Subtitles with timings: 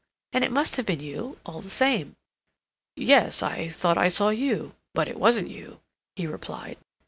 [0.33, 2.15] And it must have been you all the same."
[2.95, 5.79] "Yes, I thought I saw you—but it wasn't you,"
[6.15, 6.79] he replied.